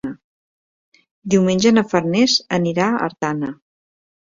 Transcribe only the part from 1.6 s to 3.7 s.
na Farners anirà a Artana.